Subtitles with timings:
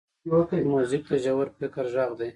[0.71, 2.29] موزیک د ژور فکر غږ دی.